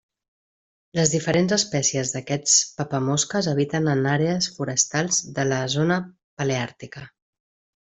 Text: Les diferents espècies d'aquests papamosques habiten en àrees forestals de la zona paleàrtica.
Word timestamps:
Les 0.99 1.11
diferents 1.15 1.51
espècies 1.57 2.13
d'aquests 2.15 2.55
papamosques 2.79 3.51
habiten 3.53 3.91
en 3.93 4.03
àrees 4.15 4.49
forestals 4.57 5.21
de 5.37 5.47
la 5.53 5.61
zona 5.77 6.01
paleàrtica. 6.11 7.07